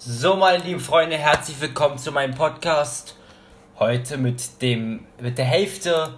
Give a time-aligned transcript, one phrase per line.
[0.00, 3.16] So, meine lieben Freunde, herzlich willkommen zu meinem Podcast.
[3.80, 6.14] Heute mit dem mit der Hälfte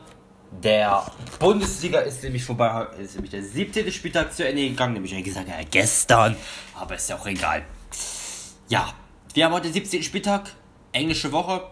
[0.50, 3.90] der Bundesliga ist nämlich vorbei, ist nämlich der 17.
[3.90, 6.36] Spieltag zu Ende gegangen, nämlich wie gesagt ja, gestern,
[6.74, 7.64] aber ist ja auch egal.
[8.68, 8.92] Ja,
[9.32, 10.02] wir haben heute den 17.
[10.02, 10.50] Spieltag,
[10.92, 11.62] englische Woche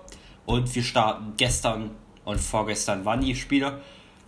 [0.46, 1.90] und wir starten gestern
[2.24, 3.82] und vorgestern waren die Spiele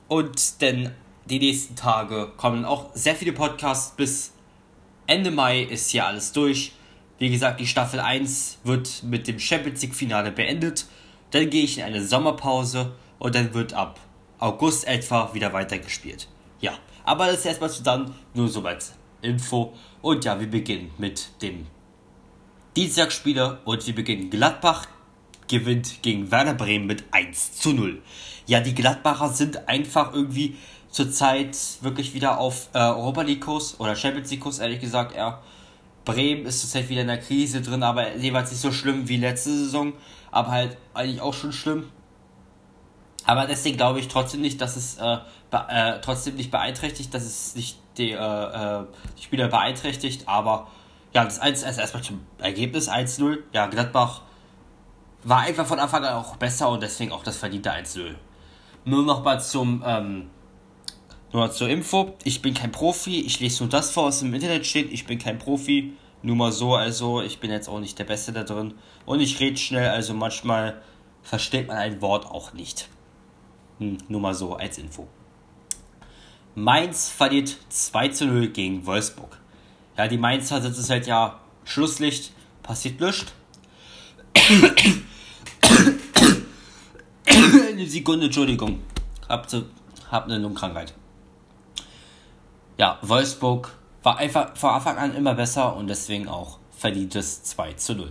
[0.06, 4.32] und denn die nächsten Tage kommen auch sehr viele Podcasts bis
[5.06, 6.74] Ende Mai ist hier alles durch.
[7.20, 10.86] Wie gesagt, die Staffel 1 wird mit dem Champions League Finale beendet.
[11.32, 14.00] Dann gehe ich in eine Sommerpause und dann wird ab
[14.38, 16.28] August etwa wieder weitergespielt.
[16.62, 16.72] Ja,
[17.04, 19.74] aber das ist erstmal zu dann nur soweit Info.
[20.00, 21.66] Und ja, wir beginnen mit dem
[22.74, 24.86] Dienstagsspieler und wir beginnen Gladbach
[25.46, 28.00] gewinnt gegen Werder Bremen mit 1 zu 0.
[28.46, 30.56] Ja, die Gladbacher sind einfach irgendwie
[30.90, 35.42] zurzeit wirklich wieder auf äh, Europa League Kurs oder Champions League Kurs, ehrlich gesagt, eher.
[36.04, 39.50] Bremen ist zurzeit wieder in der Krise drin, aber jeweils nicht so schlimm wie letzte
[39.50, 39.92] Saison,
[40.30, 41.90] aber halt eigentlich auch schon schlimm.
[43.26, 45.18] Aber deswegen glaube ich trotzdem nicht, dass es äh,
[45.52, 48.84] äh, trotzdem nicht beeinträchtigt, dass es nicht die, äh, äh,
[49.18, 50.68] die Spieler beeinträchtigt, aber
[51.12, 53.38] ja, das 1 also erstmal zum Ergebnis 1-0.
[53.52, 54.22] Ja, Gladbach
[55.22, 58.14] war einfach von Anfang an auch besser und deswegen auch das verdiente 1-0.
[58.84, 60.30] Nur noch mal zum ähm,
[61.32, 64.66] nur zur Info, ich bin kein Profi, ich lese nur das vor, was im Internet
[64.66, 65.92] steht, ich bin kein Profi,
[66.22, 68.74] nur mal so, also ich bin jetzt auch nicht der Beste da drin
[69.06, 70.82] und ich rede schnell, also manchmal
[71.22, 72.88] versteht man ein Wort auch nicht.
[73.78, 75.06] Hm, nur mal so als Info.
[76.56, 79.38] Mainz verliert 2 zu 0 gegen Wolfsburg.
[79.96, 82.32] Ja, die Mainzer sind es halt ja Schlusslicht,
[82.62, 83.32] passiert nichts.
[87.24, 88.80] Eine Sekunde, Entschuldigung.
[89.28, 89.56] Habt,
[90.10, 90.92] hab eine Lungenkrankheit
[92.80, 97.94] ja, Wolfsburg war einfach von Anfang an immer besser und deswegen auch verdientes 2 zu
[97.94, 98.10] 0.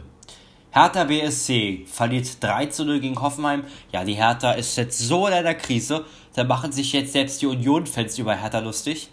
[0.69, 3.63] Hertha BSC verliert 3 zu 0 gegen Hoffenheim.
[3.91, 7.47] Ja, die Hertha ist jetzt so in einer Krise, da machen sich jetzt selbst die
[7.47, 9.09] Union-Fans über Hertha lustig.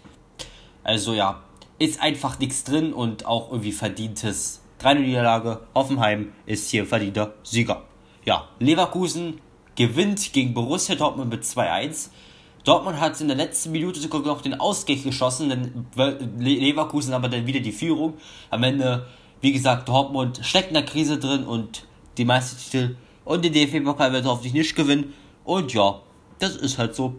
[0.83, 1.41] Also ja,
[1.79, 5.61] ist einfach nichts drin und auch irgendwie verdientes 3-0-Niederlage.
[5.73, 7.81] Hoffenheim ist hier verdienter Sieger.
[8.25, 9.41] Ja, Leverkusen
[9.75, 12.09] gewinnt gegen Borussia Dortmund mit 2-1.
[12.67, 15.87] Dortmund hat in der letzten Minute sogar noch den Ausgleich geschossen, dann
[16.37, 18.15] Leverkusen aber dann wieder die Führung.
[18.49, 19.05] Am Ende,
[19.39, 21.85] wie gesagt, Dortmund steckt in der Krise drin und
[22.17, 25.13] die Meistertitel und den DFB-Pokal wird hoffentlich nicht gewinnen.
[25.45, 26.01] Und ja,
[26.39, 27.15] das ist halt so.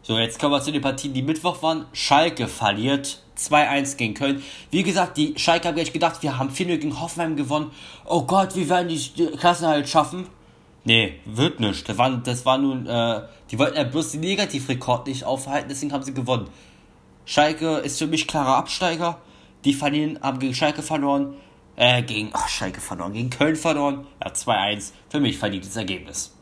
[0.00, 1.84] So, jetzt kommen wir zu den Partien, die Mittwoch waren.
[1.92, 4.42] Schalke verliert 2-1 gegen Köln.
[4.70, 7.70] Wie gesagt, die Schalke haben gleich gedacht, wir haben 4-0 gegen Hoffenheim gewonnen.
[8.06, 10.26] Oh Gott, wie werden die Klassen halt schaffen?
[10.84, 11.88] Nee, wird nicht.
[11.88, 15.92] Das war, das war nun, äh, die wollten ja bloß den Negativrekord nicht aufhalten, deswegen
[15.92, 16.48] haben sie gewonnen.
[17.26, 19.18] Schalke ist für mich klarer Absteiger.
[19.64, 21.34] Die verlieren, haben gegen Schalke verloren.
[21.76, 24.06] Äh, gegen, ach, Schalke verloren, gegen Köln verloren.
[24.22, 24.92] Ja, 2-1.
[25.08, 26.34] Für mich verdientes Ergebnis.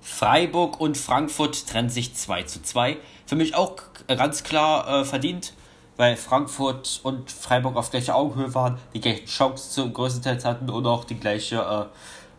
[0.00, 2.98] Freiburg und Frankfurt trennen sich 2 zu 2.
[3.26, 5.54] Für mich auch ganz klar äh, verdient,
[5.96, 10.68] weil Frankfurt und Freiburg auf gleicher Augenhöhe waren, die gleichen Chancen zum größten Teil hatten
[10.68, 11.86] und auch die gleiche äh,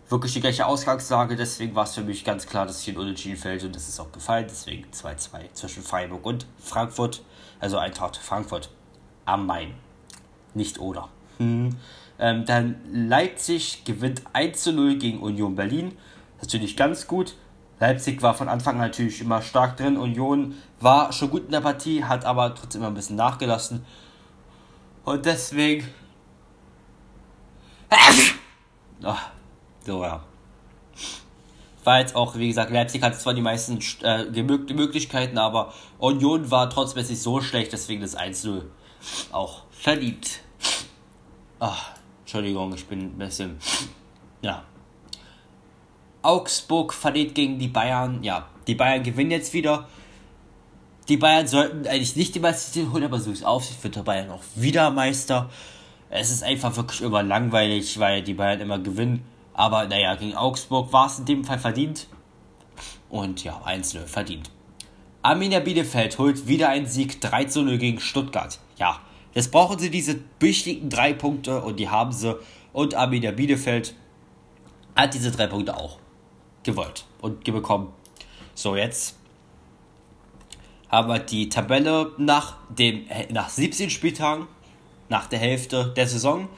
[0.10, 1.36] wirklich die gleiche Ausgangslage.
[1.36, 4.00] Deswegen war es für mich ganz klar, dass hier ein Unentschieden fällt und das ist
[4.00, 4.46] auch gefallen.
[4.50, 7.24] Deswegen 2-2 zwischen Freiburg und Frankfurt.
[7.60, 8.70] Also Eintracht Frankfurt
[9.26, 9.74] am Main.
[10.54, 11.10] Nicht oder.
[11.38, 11.76] Hm.
[12.18, 15.98] Ähm, dann Leipzig gewinnt 1 0 gegen Union Berlin.
[16.42, 17.36] Natürlich ganz gut.
[17.80, 19.98] Leipzig war von Anfang an natürlich immer stark drin.
[19.98, 23.86] Union war schon gut in der Partie, hat aber trotzdem immer ein bisschen nachgelassen.
[25.04, 25.88] Und deswegen.
[29.04, 29.14] oh,
[29.86, 30.24] So, ja.
[31.84, 36.70] War jetzt auch, wie gesagt, Leipzig hatte zwar die meisten äh, Möglichkeiten, aber Union war
[36.72, 38.64] trotzdem nicht so schlecht, deswegen das 1-0
[39.32, 40.40] auch verliebt.
[41.60, 41.92] Ach,
[42.22, 43.60] Entschuldigung, ich bin ein bisschen.
[44.42, 44.64] Ja.
[46.24, 48.24] Augsburg verliert gegen die Bayern.
[48.24, 49.88] Ja, die Bayern gewinnen jetzt wieder.
[51.08, 54.32] Die Bayern sollten eigentlich nicht die Meisterschaft holen, aber so ist Aufsicht wird der Bayern
[54.32, 55.52] auch wieder Meister.
[56.10, 59.24] Es ist einfach wirklich immer langweilig, weil die Bayern immer gewinnen.
[59.56, 62.08] Aber naja, gegen Augsburg war es in dem Fall verdient.
[63.10, 64.52] Und ja, 1-0 verdient.
[65.22, 68.60] Arminia Bielefeld holt wieder einen Sieg 3-0 gegen Stuttgart.
[68.78, 69.00] Ja,
[69.34, 72.38] jetzt brauchen sie diese wichtigen drei Punkte und die haben sie.
[72.74, 73.96] Und Arminia Bielefeld
[74.96, 76.00] hat diese drei Punkte auch
[76.64, 77.94] gewollt und bekommen.
[78.54, 79.18] So, jetzt
[80.90, 84.48] haben wir die Tabelle nach, dem, nach 17 Spieltagen,
[85.08, 86.50] nach der Hälfte der Saison.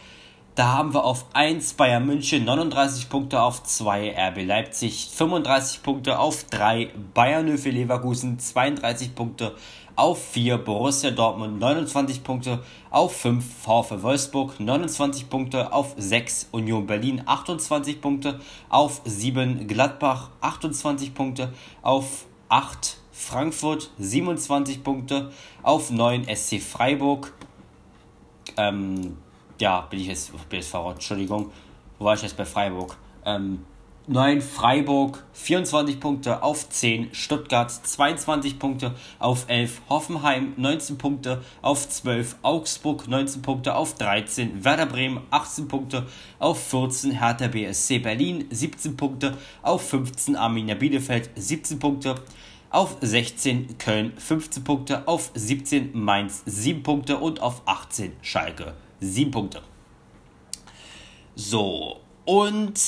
[0.57, 6.18] Da haben wir auf 1 Bayern München 39 Punkte auf 2 RB Leipzig 35 Punkte
[6.18, 9.54] auf 3 Bayern für Leverkusen 32 Punkte
[9.95, 16.88] auf 4 Borussia Dortmund 29 Punkte, auf 5 VfL Wolfsburg 29 Punkte, auf 6 Union
[16.88, 21.53] Berlin 28 Punkte, auf 7 Gladbach 28 Punkte,
[21.83, 25.31] auf 8 Frankfurt 27 Punkte,
[25.62, 27.31] auf 9 SC Freiburg,
[28.57, 29.18] ähm,
[29.59, 30.31] ja, bin ich jetzt,
[30.69, 31.51] verrückt, Entschuldigung,
[32.00, 32.98] wo war ich jetzt bei Freiburg?
[33.25, 33.65] Ähm,
[34.09, 41.89] 9 Freiburg 24 Punkte auf 10, Stuttgart 22 Punkte auf 11, Hoffenheim 19 Punkte auf
[41.89, 46.06] 12, Augsburg 19 Punkte auf 13, Werder Bremen 18 Punkte
[46.39, 52.15] auf 14, Hertha BSC Berlin 17 Punkte auf 15, Arminia Bielefeld 17 Punkte
[52.69, 59.31] auf 16 Köln 15 Punkte, auf 17 Mainz 7 Punkte und auf 18 Schalke 7
[59.31, 59.62] Punkte.
[61.36, 62.80] So, und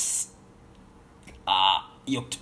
[1.52, 2.38] Ah, juckt.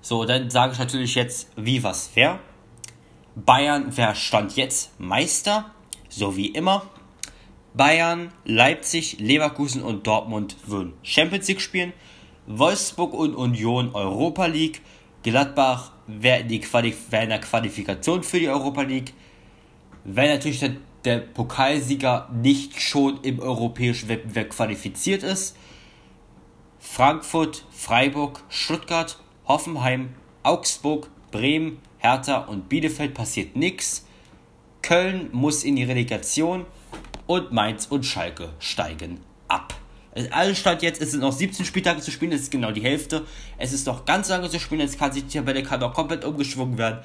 [0.00, 2.38] So, dann sage ich natürlich jetzt, wie was wer.
[3.34, 5.72] Bayern, wer stand jetzt Meister?
[6.08, 6.86] So wie immer.
[7.72, 11.92] Bayern, Leipzig, Leverkusen und Dortmund würden Champions League spielen.
[12.46, 14.80] Wolfsburg und Union Europa League.
[15.24, 16.60] Gladbach wäre in, die
[17.22, 19.12] in der Qualifikation für die Europa League.
[20.04, 25.56] Wenn natürlich der, der Pokalsieger nicht schon im europäischen Wettbewerb qualifiziert ist.
[26.78, 30.10] Frankfurt, Freiburg, Stuttgart, Hoffenheim,
[30.42, 34.06] Augsburg, Bremen, Hertha und Bielefeld passiert nichts.
[34.82, 36.66] Köln muss in die Relegation
[37.26, 39.74] und Mainz und Schalke steigen ab.
[40.14, 42.82] Also alles Stand jetzt, es sind noch 17 Spieltage zu spielen, das ist genau die
[42.82, 43.24] Hälfte.
[43.58, 46.24] Es ist noch ganz lange zu spielen, jetzt kann sich die Tabelle kann noch komplett
[46.24, 47.00] umgeschwungen werden.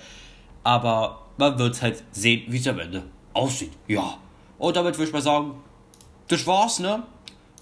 [0.63, 3.03] Aber man wird halt sehen, wie es am Ende
[3.33, 3.71] aussieht.
[3.87, 4.17] Ja.
[4.57, 5.55] Und damit würde ich mal sagen,
[6.27, 7.03] das war's, ne?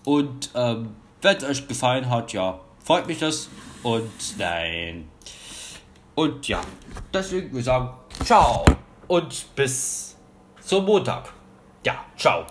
[0.03, 3.49] Und ähm, wenn es euch gefallen hat, ja, freut mich das.
[3.83, 5.07] Und nein.
[6.15, 6.61] Und ja,
[7.13, 7.89] deswegen würde ich sagen,
[8.23, 8.65] ciao.
[9.07, 10.15] Und bis
[10.61, 11.31] zum Montag.
[11.85, 12.45] Ja, ciao.